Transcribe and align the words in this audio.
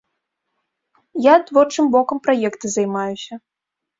Я 1.25 1.35
творчым 1.49 1.85
бокам 1.95 2.17
праекта 2.27 2.65
займаюся. 2.79 3.33